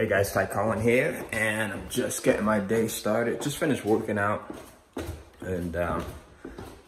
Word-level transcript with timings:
Hey 0.00 0.08
guys, 0.08 0.32
Ty 0.32 0.46
Cohen 0.46 0.80
here, 0.80 1.26
and 1.30 1.74
I'm 1.74 1.86
just 1.90 2.24
getting 2.24 2.42
my 2.42 2.58
day 2.58 2.88
started. 2.88 3.42
Just 3.42 3.58
finished 3.58 3.84
working 3.84 4.16
out 4.16 4.50
and 5.42 5.76
um, 5.76 6.02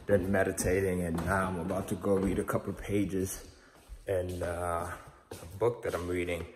been 0.06 0.32
meditating, 0.32 1.02
and 1.02 1.16
now 1.26 1.48
I'm 1.48 1.60
about 1.60 1.88
to 1.88 1.94
go 1.94 2.14
read 2.14 2.38
a 2.38 2.42
couple 2.42 2.72
pages 2.72 3.44
in 4.08 4.42
uh, 4.42 4.90
a 5.30 5.58
book 5.58 5.82
that 5.82 5.94
I'm 5.94 6.08
reading, 6.08 6.46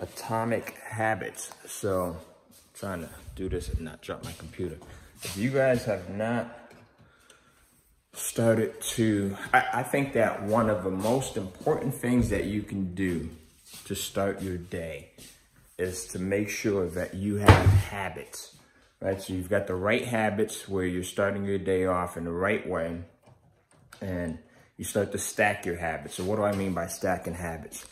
Atomic 0.00 0.76
Habits. 0.84 1.50
So, 1.66 2.16
I'm 2.16 2.78
trying 2.78 3.00
to 3.00 3.10
do 3.34 3.48
this 3.48 3.68
and 3.68 3.80
not 3.80 4.00
drop 4.02 4.22
my 4.22 4.34
computer. 4.38 4.78
If 5.24 5.36
you 5.36 5.50
guys 5.50 5.84
have 5.86 6.10
not 6.10 6.70
started 8.12 8.80
to, 8.82 9.36
I, 9.52 9.64
I 9.74 9.82
think 9.82 10.12
that 10.12 10.44
one 10.44 10.70
of 10.70 10.84
the 10.84 10.92
most 10.92 11.36
important 11.36 11.92
things 11.92 12.30
that 12.30 12.44
you 12.44 12.62
can 12.62 12.94
do 12.94 13.30
to 13.86 13.96
start 13.96 14.40
your 14.40 14.58
day 14.58 15.10
is 15.78 16.06
to 16.08 16.18
make 16.18 16.48
sure 16.48 16.88
that 16.88 17.14
you 17.14 17.36
have 17.36 17.66
habits, 17.66 18.56
right? 19.00 19.20
So 19.20 19.34
you've 19.34 19.50
got 19.50 19.66
the 19.66 19.74
right 19.74 20.04
habits 20.04 20.68
where 20.68 20.86
you're 20.86 21.04
starting 21.04 21.44
your 21.44 21.58
day 21.58 21.86
off 21.86 22.16
in 22.16 22.24
the 22.24 22.32
right 22.32 22.66
way 22.66 23.02
and 24.00 24.38
you 24.76 24.84
start 24.84 25.12
to 25.12 25.18
stack 25.18 25.66
your 25.66 25.76
habits. 25.76 26.14
So 26.14 26.24
what 26.24 26.36
do 26.36 26.44
I 26.44 26.52
mean 26.54 26.72
by 26.72 26.86
stacking 26.86 27.34
habits? 27.34 27.86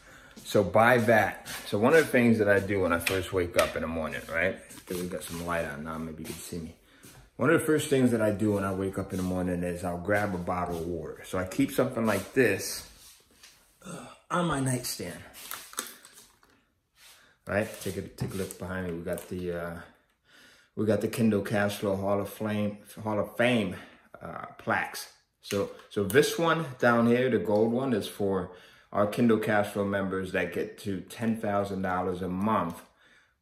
So 0.44 0.62
by 0.62 0.98
that, 0.98 1.48
so 1.66 1.78
one 1.78 1.94
of 1.94 2.00
the 2.00 2.10
things 2.10 2.38
that 2.38 2.48
I 2.48 2.58
do 2.58 2.80
when 2.80 2.92
I 2.92 2.98
first 2.98 3.32
wake 3.32 3.56
up 3.56 3.76
in 3.76 3.82
the 3.82 3.88
morning, 3.88 4.20
right? 4.32 4.58
Because 4.74 5.02
we 5.02 5.08
got 5.08 5.22
some 5.22 5.46
light 5.46 5.64
on 5.64 5.84
now, 5.84 5.96
maybe 5.98 6.22
you 6.22 6.26
can 6.26 6.34
see 6.34 6.58
me. 6.58 6.74
One 7.36 7.50
of 7.50 7.60
the 7.60 7.66
first 7.66 7.88
things 7.88 8.10
that 8.12 8.20
I 8.22 8.30
do 8.30 8.52
when 8.52 8.64
I 8.64 8.72
wake 8.72 8.98
up 8.98 9.12
in 9.12 9.16
the 9.16 9.22
morning 9.24 9.62
is 9.62 9.84
I'll 9.84 9.98
grab 9.98 10.34
a 10.34 10.38
bottle 10.38 10.78
of 10.78 10.86
water. 10.86 11.22
So 11.26 11.38
I 11.38 11.44
keep 11.44 11.72
something 11.72 12.06
like 12.06 12.32
this 12.32 12.88
on 14.30 14.46
my 14.46 14.60
nightstand 14.60 15.20
right? 17.46 17.68
Take 17.80 17.96
a 17.96 18.02
take 18.02 18.34
a 18.34 18.36
look 18.36 18.58
behind 18.58 18.86
me. 18.86 18.92
We 18.94 19.02
got 19.02 19.28
the 19.28 19.52
uh, 19.52 19.76
we 20.76 20.86
got 20.86 21.00
the 21.00 21.08
Kindle 21.08 21.42
Cashflow 21.42 21.98
Hall 22.00 22.20
of 22.20 22.28
Fame 22.28 22.78
Hall 23.02 23.18
of 23.18 23.36
Fame 23.36 23.76
uh, 24.20 24.46
plaques. 24.58 25.12
So 25.42 25.70
so 25.90 26.04
this 26.04 26.38
one 26.38 26.66
down 26.78 27.06
here, 27.06 27.30
the 27.30 27.38
gold 27.38 27.72
one, 27.72 27.92
is 27.92 28.08
for 28.08 28.52
our 28.92 29.06
Kindle 29.06 29.38
Cashflow 29.38 29.88
members 29.88 30.32
that 30.32 30.52
get 30.52 30.78
to 30.78 31.00
ten 31.02 31.36
thousand 31.36 31.82
dollars 31.82 32.22
a 32.22 32.28
month 32.28 32.82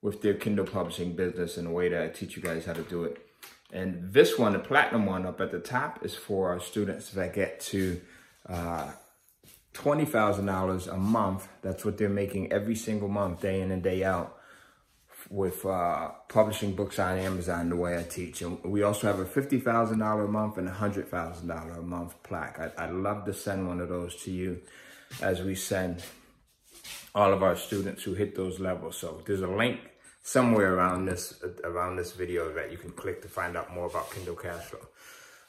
with 0.00 0.20
their 0.20 0.34
Kindle 0.34 0.66
publishing 0.66 1.14
business 1.14 1.56
in 1.56 1.66
a 1.66 1.70
way 1.70 1.88
that 1.88 2.02
I 2.02 2.08
teach 2.08 2.36
you 2.36 2.42
guys 2.42 2.64
how 2.64 2.72
to 2.72 2.82
do 2.82 3.04
it. 3.04 3.24
And 3.72 4.12
this 4.12 4.38
one, 4.38 4.52
the 4.52 4.58
platinum 4.58 5.06
one 5.06 5.24
up 5.24 5.40
at 5.40 5.50
the 5.52 5.60
top, 5.60 6.04
is 6.04 6.14
for 6.14 6.50
our 6.50 6.60
students 6.60 7.10
that 7.10 7.32
get 7.34 7.60
to 7.60 8.00
uh, 8.48 8.90
$20,000 9.74 10.92
a 10.92 10.96
month. 10.96 11.48
That's 11.62 11.84
what 11.84 11.98
they're 11.98 12.08
making 12.08 12.52
every 12.52 12.74
single 12.74 13.08
month, 13.08 13.40
day 13.40 13.60
in 13.60 13.70
and 13.70 13.82
day 13.82 14.04
out 14.04 14.38
with 15.30 15.64
uh, 15.64 16.10
publishing 16.28 16.74
books 16.74 16.98
on 16.98 17.18
Amazon 17.18 17.70
the 17.70 17.76
way 17.76 17.98
I 17.98 18.02
teach. 18.02 18.42
And 18.42 18.62
we 18.64 18.82
also 18.82 19.06
have 19.06 19.18
a 19.18 19.24
$50,000 19.24 20.24
a 20.24 20.28
month 20.28 20.58
and 20.58 20.68
a 20.68 20.72
$100,000 20.72 21.78
a 21.78 21.82
month 21.82 22.22
plaque. 22.22 22.58
I, 22.58 22.84
I'd 22.84 22.92
love 22.92 23.24
to 23.26 23.34
send 23.34 23.66
one 23.66 23.80
of 23.80 23.88
those 23.88 24.16
to 24.24 24.30
you 24.30 24.60
as 25.20 25.40
we 25.40 25.54
send 25.54 26.02
all 27.14 27.32
of 27.32 27.42
our 27.42 27.56
students 27.56 28.02
who 28.02 28.14
hit 28.14 28.34
those 28.34 28.58
levels. 28.58 28.96
So 28.96 29.22
there's 29.26 29.42
a 29.42 29.46
link 29.46 29.80
somewhere 30.22 30.74
around 30.74 31.06
this 31.06 31.42
around 31.64 31.96
this 31.96 32.12
video 32.12 32.52
that 32.54 32.70
you 32.70 32.78
can 32.78 32.90
click 32.90 33.22
to 33.22 33.28
find 33.28 33.56
out 33.56 33.74
more 33.74 33.86
about 33.86 34.10
Kindle 34.12 34.36
Cashflow. 34.36 34.86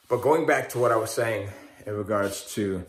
But 0.08 0.20
going 0.20 0.46
back 0.46 0.68
to 0.70 0.78
what 0.78 0.92
I 0.92 0.96
was 0.96 1.10
saying 1.10 1.48
in 1.86 1.94
regards 1.94 2.52
to 2.54 2.84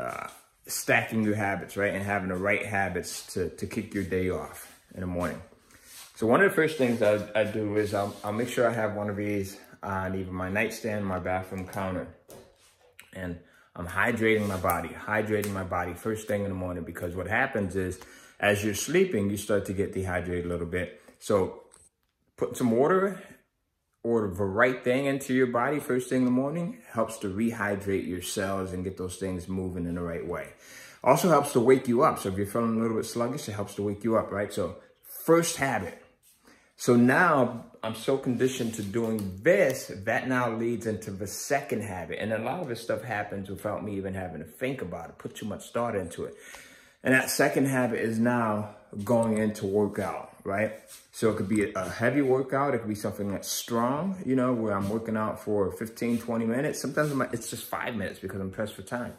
uh, 0.00 0.28
stacking 0.66 1.22
your 1.22 1.34
habits, 1.34 1.76
right? 1.76 1.94
And 1.94 2.02
having 2.02 2.28
the 2.28 2.36
right 2.36 2.64
habits 2.64 3.32
to, 3.34 3.50
to 3.50 3.66
kick 3.66 3.94
your 3.94 4.04
day 4.04 4.30
off 4.30 4.72
in 4.94 5.00
the 5.00 5.06
morning. 5.06 5.40
So 6.16 6.26
one 6.26 6.42
of 6.42 6.50
the 6.50 6.54
first 6.54 6.78
things 6.78 7.02
I, 7.02 7.26
I 7.34 7.44
do 7.44 7.76
is 7.76 7.94
I'll, 7.94 8.14
I'll 8.24 8.32
make 8.32 8.48
sure 8.48 8.68
I 8.68 8.72
have 8.72 8.94
one 8.94 9.08
of 9.08 9.16
these 9.16 9.58
on 9.82 10.14
either 10.14 10.32
my 10.32 10.50
nightstand, 10.50 11.06
my 11.06 11.18
bathroom 11.18 11.66
counter. 11.66 12.08
And 13.14 13.38
I'm 13.74 13.86
hydrating 13.86 14.46
my 14.46 14.56
body, 14.56 14.88
hydrating 14.88 15.52
my 15.52 15.64
body 15.64 15.94
first 15.94 16.28
thing 16.28 16.42
in 16.42 16.48
the 16.48 16.54
morning 16.54 16.84
because 16.84 17.14
what 17.14 17.26
happens 17.26 17.76
is 17.76 17.98
as 18.38 18.64
you're 18.64 18.74
sleeping, 18.74 19.30
you 19.30 19.36
start 19.36 19.66
to 19.66 19.72
get 19.72 19.92
dehydrated 19.92 20.46
a 20.46 20.48
little 20.48 20.66
bit. 20.66 21.00
So 21.18 21.62
put 22.36 22.56
some 22.56 22.70
water 22.70 23.22
or 24.02 24.28
the 24.28 24.44
right 24.44 24.82
thing 24.82 25.06
into 25.06 25.34
your 25.34 25.46
body 25.46 25.78
first 25.78 26.08
thing 26.08 26.20
in 26.20 26.24
the 26.24 26.30
morning 26.30 26.78
helps 26.90 27.18
to 27.18 27.28
rehydrate 27.28 28.06
your 28.06 28.22
cells 28.22 28.72
and 28.72 28.84
get 28.84 28.96
those 28.96 29.16
things 29.16 29.48
moving 29.48 29.86
in 29.86 29.94
the 29.94 30.02
right 30.02 30.26
way. 30.26 30.48
Also 31.02 31.28
helps 31.28 31.52
to 31.52 31.60
wake 31.60 31.88
you 31.88 32.02
up. 32.02 32.18
So 32.18 32.28
if 32.28 32.36
you're 32.36 32.46
feeling 32.46 32.78
a 32.78 32.82
little 32.82 32.96
bit 32.96 33.06
sluggish, 33.06 33.48
it 33.48 33.52
helps 33.52 33.74
to 33.74 33.82
wake 33.82 34.04
you 34.04 34.16
up, 34.16 34.30
right? 34.30 34.52
So 34.52 34.76
first 35.24 35.56
habit. 35.56 36.02
So 36.76 36.96
now 36.96 37.66
I'm 37.82 37.94
so 37.94 38.16
conditioned 38.16 38.74
to 38.74 38.82
doing 38.82 39.40
this, 39.42 39.90
that 40.04 40.28
now 40.28 40.50
leads 40.50 40.86
into 40.86 41.10
the 41.10 41.26
second 41.26 41.82
habit. 41.82 42.18
And 42.20 42.32
a 42.32 42.38
lot 42.38 42.60
of 42.60 42.68
this 42.68 42.80
stuff 42.80 43.02
happens 43.02 43.48
without 43.50 43.84
me 43.84 43.96
even 43.96 44.14
having 44.14 44.40
to 44.40 44.46
think 44.46 44.80
about 44.82 45.10
it, 45.10 45.18
put 45.18 45.34
too 45.34 45.46
much 45.46 45.70
thought 45.72 45.94
into 45.94 46.24
it. 46.24 46.34
And 47.02 47.14
that 47.14 47.30
second 47.30 47.66
habit 47.66 48.00
is 48.00 48.18
now 48.18 48.76
going 49.04 49.38
into 49.38 49.66
workout, 49.66 50.29
right? 50.44 50.72
So 51.12 51.30
it 51.30 51.36
could 51.36 51.48
be 51.48 51.72
a 51.72 51.88
heavy 51.88 52.22
workout. 52.22 52.74
It 52.74 52.78
could 52.78 52.88
be 52.88 52.94
something 52.94 53.30
that's 53.30 53.48
strong, 53.48 54.22
you 54.24 54.36
know, 54.36 54.52
where 54.52 54.72
I'm 54.72 54.88
working 54.88 55.16
out 55.16 55.42
for 55.42 55.70
15, 55.72 56.18
20 56.18 56.44
minutes. 56.46 56.80
Sometimes 56.80 57.12
it's 57.32 57.50
just 57.50 57.64
five 57.64 57.94
minutes 57.94 58.18
because 58.18 58.40
I'm 58.40 58.50
pressed 58.50 58.74
for 58.74 58.82
time. 58.82 59.14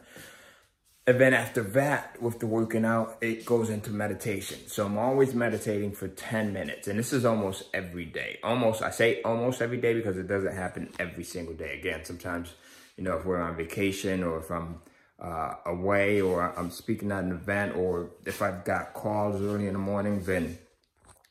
And 1.07 1.19
then 1.19 1.33
after 1.33 1.63
that, 1.63 2.21
with 2.21 2.39
the 2.39 2.45
working 2.45 2.85
out, 2.85 3.17
it 3.21 3.43
goes 3.43 3.69
into 3.69 3.89
meditation. 3.89 4.59
So 4.67 4.85
I'm 4.85 4.99
always 4.99 5.33
meditating 5.33 5.93
for 5.93 6.07
10 6.07 6.53
minutes. 6.53 6.87
And 6.87 6.97
this 6.97 7.11
is 7.11 7.25
almost 7.25 7.63
every 7.73 8.05
day. 8.05 8.39
Almost, 8.43 8.83
I 8.83 8.91
say 8.91 9.21
almost 9.23 9.61
every 9.61 9.77
day 9.77 9.93
because 9.95 10.15
it 10.17 10.27
doesn't 10.27 10.55
happen 10.55 10.89
every 10.99 11.23
single 11.23 11.55
day. 11.55 11.77
Again, 11.77 12.05
sometimes, 12.05 12.53
you 12.97 13.03
know, 13.03 13.17
if 13.17 13.25
we're 13.25 13.41
on 13.41 13.55
vacation 13.55 14.23
or 14.23 14.39
if 14.39 14.51
I'm 14.51 14.79
uh, 15.19 15.55
away 15.65 16.21
or 16.21 16.57
I'm 16.57 16.69
speaking 16.69 17.11
at 17.11 17.23
an 17.23 17.31
event 17.31 17.75
or 17.75 18.11
if 18.25 18.41
I've 18.41 18.63
got 18.63 18.93
calls 18.93 19.41
early 19.41 19.67
in 19.67 19.73
the 19.73 19.79
morning, 19.79 20.23
then 20.23 20.59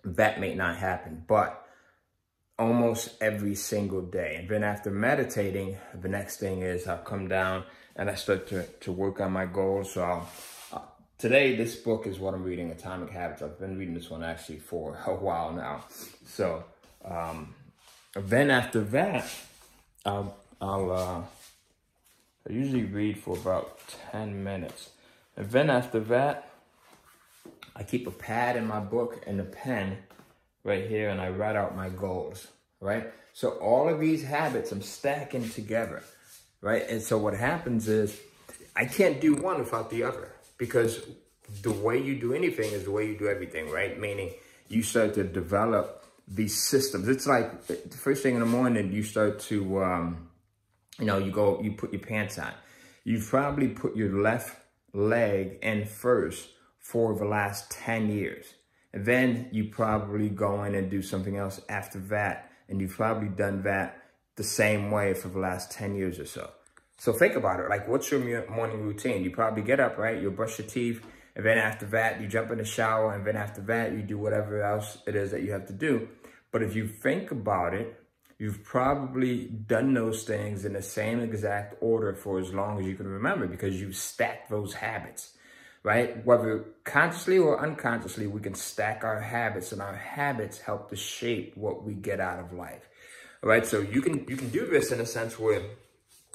that 0.05 0.41
may 0.41 0.55
not 0.55 0.77
happen. 0.77 1.25
But 1.27 1.67
almost 2.59 3.11
every 3.23 3.55
single 3.55 4.03
day. 4.03 4.37
And 4.39 4.49
then 4.49 4.63
after 4.63 4.91
meditating, 4.91 5.79
the 5.99 6.09
next 6.09 6.37
thing 6.39 6.61
is 6.61 6.87
I'll 6.87 6.99
come 6.99 7.27
down 7.27 7.65
and 7.97 8.11
I 8.11 8.15
start 8.15 8.47
to, 8.49 8.65
to 8.65 8.93
work 8.93 9.21
on 9.21 9.33
my 9.33 9.47
goals. 9.47 9.95
So 9.95 10.03
I'll, 10.03 10.29
uh, 10.73 10.81
today, 11.17 11.57
this 11.57 11.75
book 11.75 12.07
is 12.07 12.19
what 12.19 12.35
I'm 12.35 12.45
reading, 12.45 12.71
Atomic 12.71 13.11
Habits. 13.11 13.41
I've 13.41 13.59
been 13.59 13.79
reading 13.79 13.95
this 13.95 14.11
one 14.11 14.23
actually 14.23 14.59
for 14.59 14.99
a 15.07 15.15
while 15.15 15.53
now. 15.53 15.85
So 16.27 16.65
um, 17.03 17.55
then 18.15 18.51
after 18.51 18.81
that, 18.81 19.27
I'll, 20.05 20.37
I'll 20.61 20.93
uh, 20.93 21.23
I 22.49 22.53
usually 22.53 22.85
read 22.85 23.19
for 23.19 23.37
about 23.37 23.79
10 24.13 24.45
minutes. 24.45 24.91
And 25.37 25.51
then 25.51 25.71
after 25.71 26.01
that, 26.01 26.50
I 27.81 27.83
keep 27.83 28.07
a 28.07 28.11
pad 28.11 28.57
in 28.57 28.67
my 28.67 28.79
book 28.79 29.23
and 29.27 29.41
a 29.41 29.45
pen 29.45 29.97
right 30.65 30.87
here 30.87 31.09
and 31.09 31.19
I 31.19 31.31
write 31.31 31.57
out 31.57 31.75
my 31.75 31.89
goals, 31.89 32.47
right? 32.79 33.11
So 33.33 33.53
all 33.53 33.89
of 33.89 33.99
these 33.99 34.23
habits 34.23 34.71
I'm 34.71 34.83
stacking 34.83 35.49
together, 35.49 36.03
right? 36.61 36.87
And 36.91 37.01
so 37.01 37.17
what 37.17 37.33
happens 37.33 37.89
is 37.89 38.21
I 38.77 38.85
can't 38.85 39.19
do 39.19 39.35
one 39.35 39.59
without 39.61 39.89
the 39.89 40.03
other 40.03 40.31
because 40.59 41.01
the 41.63 41.73
way 41.73 41.97
you 41.97 42.21
do 42.21 42.35
anything 42.35 42.71
is 42.71 42.85
the 42.85 42.91
way 42.91 43.07
you 43.07 43.17
do 43.17 43.29
everything, 43.29 43.71
right? 43.71 43.99
Meaning 43.99 44.35
you 44.69 44.83
start 44.83 45.15
to 45.15 45.25
develop 45.25 46.05
these 46.29 46.63
systems. 46.63 47.09
It's 47.09 47.27
like 47.27 47.67
the 47.67 47.97
first 47.97 48.23
thing 48.23 48.35
in 48.35 48.41
the 48.41 48.47
morning, 48.47 48.93
you 48.93 49.03
start 49.03 49.41
to, 49.49 49.83
um, 49.83 50.29
you 50.99 51.07
know, 51.07 51.17
you 51.17 51.33
go, 51.33 51.63
you 51.63 51.73
put 51.73 51.95
your 51.95 52.03
pants 52.03 52.39
on. 52.39 52.53
You've 53.05 53.27
probably 53.27 53.69
put 53.69 53.97
your 53.97 54.21
left 54.21 54.55
leg 54.93 55.61
in 55.63 55.87
first 55.87 56.51
for 56.81 57.15
the 57.15 57.25
last 57.25 57.71
10 57.71 58.11
years. 58.11 58.55
And 58.93 59.05
then 59.05 59.49
you 59.53 59.67
probably 59.67 60.29
go 60.29 60.65
in 60.65 60.75
and 60.75 60.91
do 60.91 61.03
something 61.03 61.37
else 61.37 61.61
after 61.69 61.99
that. 62.11 62.51
And 62.69 62.81
you've 62.81 62.97
probably 62.97 63.29
done 63.29 63.63
that 63.63 64.03
the 64.37 64.45
same 64.45 64.91
way 64.91 65.15
for 65.15 65.29
the 65.29 65.39
last 65.39 65.71
10 65.73 65.95
years 65.95 66.19
or 66.19 66.27
so. 66.27 66.51
So 66.99 67.13
think 67.13 67.35
about 67.35 67.61
it. 67.61 67.69
Like, 67.69 67.89
what's 67.89 68.11
your 68.11 68.51
morning 68.51 68.83
routine? 68.83 69.23
You 69.23 69.31
probably 69.31 69.63
get 69.63 69.81
up, 69.81 69.97
right? 69.97 70.21
You 70.21 70.31
brush 70.31 70.59
your 70.59 70.69
teeth. 70.69 71.05
And 71.37 71.45
then 71.45 71.59
after 71.59 71.87
that, 71.87 72.21
you 72.21 72.27
jump 72.27 72.51
in 72.51 72.59
the 72.59 72.65
shower. 72.65 73.15
And 73.15 73.25
then 73.25 73.37
after 73.37 73.61
that, 73.63 73.93
you 73.93 74.03
do 74.03 74.19
whatever 74.19 74.63
else 74.63 74.99
it 75.07 75.15
is 75.15 75.31
that 75.31 75.43
you 75.43 75.53
have 75.53 75.67
to 75.67 75.73
do. 75.73 76.09
But 76.51 76.63
if 76.63 76.75
you 76.75 76.89
think 76.89 77.31
about 77.31 77.75
it, 77.75 78.01
You've 78.41 78.65
probably 78.65 79.49
done 79.49 79.93
those 79.93 80.23
things 80.23 80.65
in 80.65 80.73
the 80.73 80.81
same 80.81 81.21
exact 81.21 81.75
order 81.83 82.15
for 82.15 82.39
as 82.39 82.55
long 82.55 82.81
as 82.81 82.87
you 82.87 82.95
can 82.95 83.07
remember 83.07 83.47
because 83.47 83.79
you've 83.79 83.97
stacked 83.97 84.49
those 84.49 84.73
habits, 84.73 85.35
right? 85.83 86.25
Whether 86.25 86.65
consciously 86.85 87.39
or 87.39 87.61
unconsciously, 87.61 88.27
we 88.27 88.41
can 88.41 88.55
stack 88.55 89.03
our 89.05 89.21
habits 89.21 89.73
and 89.73 89.81
our 89.81 89.95
habits 89.95 90.59
help 90.59 90.91
to 90.91 90.97
shape 90.97 91.57
what 91.57 91.85
we 91.85 91.95
get 91.95 92.21
out 92.21 92.39
of 92.39 92.53
life. 92.53 92.89
All 93.43 93.49
right. 93.49 93.67
So 93.67 93.81
you 93.81 94.03
can, 94.03 94.27
you 94.29 94.37
can 94.37 94.51
do 94.51 94.67
this 94.67 94.93
in 94.93 95.01
a 95.01 95.07
sense 95.07 95.39
where 95.39 95.63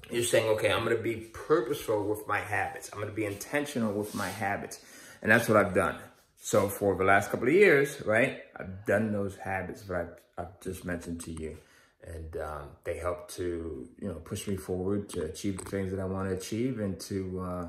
you're 0.09 0.23
saying, 0.23 0.47
okay, 0.55 0.71
I'm 0.71 0.83
going 0.83 0.97
to 0.97 1.03
be 1.03 1.15
purposeful 1.33 2.03
with 2.03 2.27
my 2.27 2.39
habits. 2.39 2.89
I'm 2.91 2.99
going 2.99 3.09
to 3.09 3.15
be 3.15 3.25
intentional 3.25 3.93
with 3.93 4.15
my 4.15 4.29
habits. 4.29 4.79
And 5.21 5.31
that's 5.31 5.47
what 5.47 5.57
I've 5.57 5.73
done. 5.73 5.97
So 6.41 6.67
for 6.67 6.95
the 6.95 7.03
last 7.03 7.31
couple 7.31 7.47
of 7.47 7.53
years, 7.53 8.01
right, 8.05 8.41
I've 8.55 8.85
done 8.85 9.11
those 9.11 9.35
habits 9.35 9.83
that 9.83 9.97
I've, 9.97 10.45
I've 10.45 10.61
just 10.61 10.85
mentioned 10.85 11.21
to 11.21 11.31
you. 11.31 11.57
And 12.03 12.37
um, 12.37 12.69
they 12.83 12.97
help 12.97 13.31
to, 13.31 13.87
you 13.99 14.07
know, 14.07 14.15
push 14.15 14.47
me 14.47 14.55
forward 14.55 15.09
to 15.09 15.23
achieve 15.23 15.57
the 15.57 15.65
things 15.65 15.91
that 15.91 15.99
I 15.99 16.05
want 16.05 16.29
to 16.29 16.35
achieve 16.35 16.79
and 16.79 16.99
to, 17.01 17.39
uh, 17.39 17.67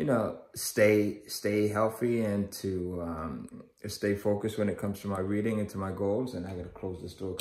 you 0.00 0.06
know, 0.06 0.38
stay 0.54 1.18
stay 1.26 1.68
healthy 1.68 2.24
and 2.24 2.50
to 2.50 3.02
um, 3.02 3.64
stay 3.86 4.14
focused 4.14 4.56
when 4.56 4.70
it 4.70 4.78
comes 4.78 5.00
to 5.00 5.08
my 5.08 5.20
reading 5.20 5.60
and 5.60 5.68
to 5.68 5.76
my 5.76 5.92
goals. 5.92 6.32
And 6.32 6.46
I 6.46 6.54
got 6.54 6.62
to 6.62 6.70
close 6.70 7.02
this 7.02 7.12
door. 7.12 7.36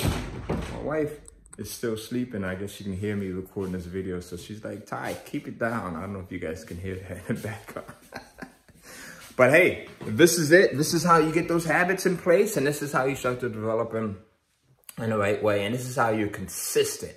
My 0.74 0.82
wife 0.82 1.22
is 1.58 1.72
still 1.72 1.96
sleeping. 1.96 2.44
I 2.44 2.56
guess 2.56 2.72
she 2.72 2.84
can 2.84 2.98
hear 2.98 3.16
me 3.16 3.28
recording 3.28 3.72
this 3.72 3.86
video. 3.86 4.20
So 4.20 4.36
she's 4.36 4.62
like, 4.62 4.86
Ty, 4.86 5.16
keep 5.26 5.48
it 5.48 5.58
down. 5.58 5.96
I 5.96 6.02
don't 6.02 6.12
know 6.12 6.20
if 6.20 6.34
you 6.34 6.40
guys 6.40 6.66
can 6.66 6.78
hear 6.78 6.96
that 6.96 7.30
in 7.30 7.36
the 7.38 7.42
background. 7.42 7.94
but 9.38 9.52
hey, 9.52 9.88
this 10.06 10.38
is 10.38 10.52
it. 10.52 10.76
This 10.76 10.94
is 10.94 11.02
how 11.02 11.18
you 11.18 11.32
get 11.32 11.48
those 11.48 11.64
habits 11.64 12.06
in 12.06 12.18
place. 12.18 12.58
And 12.58 12.68
this 12.68 12.82
is 12.82 12.92
how 12.92 13.06
you 13.06 13.16
start 13.16 13.40
to 13.40 13.48
develop 13.48 13.94
them 13.94 14.20
in 14.98 15.12
the 15.12 15.18
right 15.18 15.42
way. 15.42 15.64
And 15.64 15.74
this 15.74 15.88
is 15.88 15.96
how 15.96 16.10
you're 16.10 16.28
consistent, 16.28 17.16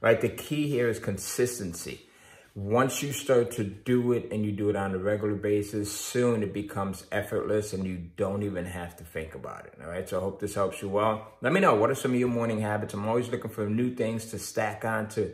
right? 0.00 0.20
The 0.20 0.30
key 0.30 0.68
here 0.68 0.88
is 0.88 0.98
consistency. 0.98 2.09
Once 2.60 3.02
you 3.02 3.10
start 3.10 3.50
to 3.52 3.64
do 3.64 4.12
it 4.12 4.30
and 4.30 4.44
you 4.44 4.52
do 4.52 4.68
it 4.68 4.76
on 4.76 4.94
a 4.94 4.98
regular 4.98 5.34
basis, 5.34 5.90
soon 5.90 6.42
it 6.42 6.52
becomes 6.52 7.06
effortless 7.10 7.72
and 7.72 7.86
you 7.86 7.96
don't 8.18 8.42
even 8.42 8.66
have 8.66 8.94
to 8.94 9.02
think 9.02 9.34
about 9.34 9.64
it. 9.64 9.72
All 9.82 9.88
right. 9.88 10.06
So 10.06 10.18
I 10.18 10.20
hope 10.20 10.40
this 10.40 10.56
helps 10.56 10.82
you 10.82 10.90
well. 10.90 11.26
Let 11.40 11.54
me 11.54 11.60
know 11.60 11.74
what 11.74 11.88
are 11.88 11.94
some 11.94 12.12
of 12.12 12.20
your 12.20 12.28
morning 12.28 12.60
habits. 12.60 12.92
I'm 12.92 13.08
always 13.08 13.30
looking 13.30 13.50
for 13.50 13.66
new 13.66 13.94
things 13.94 14.26
to 14.32 14.38
stack 14.38 14.84
on 14.84 15.08
to 15.10 15.32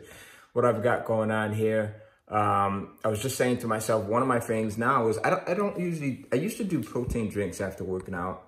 what 0.53 0.63
I've 0.63 0.81
got 0.81 1.03
going 1.03 1.29
on 1.29 1.51
here. 1.51 2.01
Um, 2.29 2.95
I 3.03 3.09
was 3.09 3.21
just 3.21 3.35
saying 3.35 3.57
to 3.57 3.67
myself, 3.67 4.05
one 4.05 4.21
of 4.21 4.29
my 4.29 4.39
things 4.39 4.77
now 4.77 5.09
is 5.09 5.19
I 5.21 5.29
don't, 5.29 5.49
I 5.49 5.53
don't 5.53 5.77
usually, 5.77 6.23
I 6.31 6.37
used 6.37 6.55
to 6.57 6.63
do 6.63 6.81
protein 6.81 7.29
drinks 7.29 7.59
after 7.59 7.83
working 7.83 8.13
out 8.13 8.41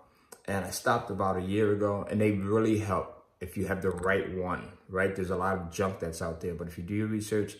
and 0.46 0.64
I 0.64 0.70
stopped 0.70 1.10
about 1.10 1.36
a 1.36 1.42
year 1.42 1.74
ago 1.74 2.08
and 2.10 2.22
they 2.22 2.32
really 2.32 2.78
help 2.78 3.26
if 3.42 3.58
you 3.58 3.66
have 3.66 3.82
the 3.82 3.90
right 3.90 4.34
one, 4.38 4.72
right? 4.88 5.14
There's 5.14 5.32
a 5.32 5.36
lot 5.36 5.58
of 5.58 5.70
junk 5.70 6.00
that's 6.00 6.22
out 6.22 6.40
there, 6.40 6.54
but 6.54 6.70
if 6.70 6.78
you 6.78 6.86
do 6.86 6.94
your 6.94 7.08
research, 7.08 7.58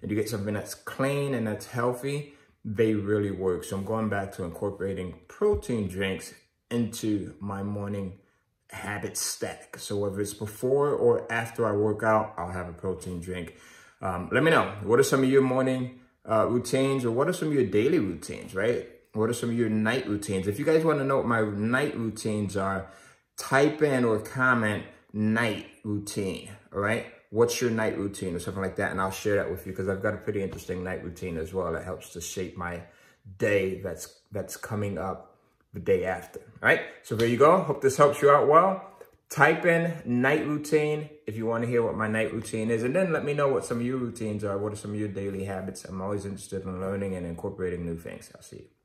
and 0.00 0.10
you 0.10 0.16
get 0.16 0.28
something 0.28 0.54
that's 0.54 0.74
clean 0.74 1.34
and 1.34 1.46
that's 1.46 1.66
healthy, 1.66 2.34
they 2.64 2.94
really 2.94 3.30
work. 3.30 3.64
So 3.64 3.76
I'm 3.76 3.84
going 3.84 4.08
back 4.08 4.32
to 4.32 4.44
incorporating 4.44 5.14
protein 5.28 5.88
drinks 5.88 6.34
into 6.70 7.34
my 7.40 7.62
morning 7.62 8.18
habit 8.70 9.16
stack. 9.16 9.78
So 9.78 9.96
whether 9.96 10.20
it's 10.20 10.34
before 10.34 10.90
or 10.90 11.30
after 11.32 11.66
I 11.66 11.72
work 11.72 12.02
out, 12.02 12.34
I'll 12.36 12.50
have 12.50 12.68
a 12.68 12.72
protein 12.72 13.20
drink. 13.20 13.54
Um, 14.00 14.28
let 14.32 14.42
me 14.42 14.50
know. 14.50 14.74
What 14.82 15.00
are 15.00 15.04
some 15.04 15.22
of 15.22 15.30
your 15.30 15.42
morning 15.42 16.00
uh, 16.28 16.46
routines 16.46 17.04
or 17.04 17.10
what 17.10 17.28
are 17.28 17.32
some 17.32 17.48
of 17.48 17.54
your 17.54 17.66
daily 17.66 17.98
routines, 17.98 18.54
right? 18.54 18.86
What 19.14 19.30
are 19.30 19.34
some 19.34 19.50
of 19.50 19.56
your 19.56 19.70
night 19.70 20.06
routines? 20.06 20.46
If 20.46 20.58
you 20.58 20.64
guys 20.64 20.84
want 20.84 20.98
to 20.98 21.04
know 21.04 21.16
what 21.16 21.26
my 21.26 21.40
night 21.40 21.96
routines 21.96 22.56
are, 22.56 22.90
type 23.36 23.82
in 23.82 24.04
or 24.04 24.18
comment 24.20 24.84
night 25.12 25.66
routine, 25.84 26.50
all 26.72 26.80
right? 26.80 27.06
What's 27.30 27.60
your 27.60 27.70
night 27.70 27.98
routine 27.98 28.34
or 28.34 28.38
something 28.38 28.62
like 28.62 28.76
that. 28.76 28.90
And 28.90 29.00
I'll 29.00 29.10
share 29.10 29.36
that 29.36 29.50
with 29.50 29.66
you 29.66 29.72
because 29.72 29.88
I've 29.88 30.02
got 30.02 30.14
a 30.14 30.18
pretty 30.18 30.42
interesting 30.42 30.82
night 30.82 31.04
routine 31.04 31.36
as 31.36 31.52
well 31.52 31.72
that 31.72 31.84
helps 31.84 32.10
to 32.10 32.20
shape 32.20 32.56
my 32.56 32.82
day 33.36 33.80
that's 33.82 34.20
that's 34.32 34.56
coming 34.56 34.96
up 34.96 35.36
the 35.74 35.80
day 35.80 36.04
after. 36.04 36.40
All 36.40 36.68
right. 36.68 36.82
So 37.02 37.14
there 37.14 37.28
you 37.28 37.36
go. 37.36 37.62
Hope 37.62 37.82
this 37.82 37.96
helps 37.96 38.22
you 38.22 38.30
out 38.30 38.48
well. 38.48 38.84
Type 39.28 39.66
in 39.66 39.92
night 40.06 40.46
routine 40.46 41.10
if 41.26 41.36
you 41.36 41.44
want 41.44 41.62
to 41.62 41.68
hear 41.68 41.82
what 41.82 41.94
my 41.94 42.08
night 42.08 42.32
routine 42.32 42.70
is. 42.70 42.82
And 42.82 42.96
then 42.96 43.12
let 43.12 43.24
me 43.24 43.34
know 43.34 43.48
what 43.48 43.66
some 43.66 43.80
of 43.80 43.84
your 43.84 43.98
routines 43.98 44.42
are. 44.42 44.56
What 44.56 44.72
are 44.72 44.76
some 44.76 44.92
of 44.92 44.98
your 44.98 45.08
daily 45.08 45.44
habits? 45.44 45.84
I'm 45.84 46.00
always 46.00 46.24
interested 46.24 46.64
in 46.64 46.80
learning 46.80 47.14
and 47.14 47.26
incorporating 47.26 47.84
new 47.84 47.98
things. 47.98 48.30
I'll 48.34 48.42
see 48.42 48.56
you. 48.56 48.77